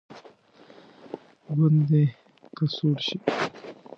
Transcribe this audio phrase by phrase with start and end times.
[1.55, 2.03] ګوندې
[2.55, 3.17] که سوړ شي.